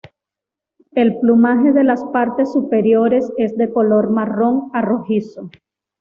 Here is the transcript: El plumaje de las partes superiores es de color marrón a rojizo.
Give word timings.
El 0.93 1.19
plumaje 1.19 1.73
de 1.73 1.83
las 1.83 2.03
partes 2.05 2.51
superiores 2.51 3.31
es 3.37 3.55
de 3.55 3.69
color 3.71 4.09
marrón 4.09 4.71
a 4.73 4.81
rojizo. 4.81 5.51